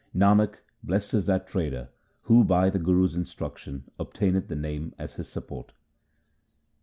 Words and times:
Nanak, 0.17 0.55
blessed 0.81 1.13
is 1.13 1.25
that 1.27 1.47
trader 1.47 1.89
who 2.23 2.43
by 2.43 2.71
the 2.71 2.79
Guru's 2.79 3.15
instruc 3.15 3.57
tion 3.57 3.83
obtaineth 3.99 4.47
the 4.47 4.55
Name 4.55 4.95
as 4.97 5.13
his 5.13 5.27
support. 5.29 5.73